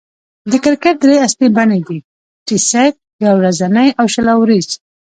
[0.51, 1.97] د کرکټ درې اصلي بڼې دي:
[2.47, 2.93] ټېسټ،
[3.25, 4.67] يو ورځنۍ، او شل اووريز.